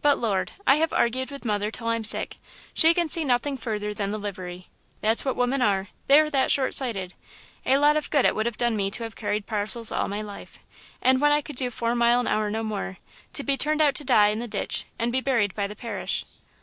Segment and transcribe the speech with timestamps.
[0.00, 0.52] But, Lord!
[0.66, 2.38] I have argued with mother till I'm sick;
[2.72, 4.68] she can see nothing further than the livery;
[5.02, 7.12] that's what women are they are that short sighted....
[7.66, 10.22] A lot of good it would have done me to have carried parcels all my
[10.22, 10.58] life,
[11.02, 12.96] and when I could do four mile an hour no more,
[13.34, 16.24] to be turned out to die in the ditch and be buried by the parish.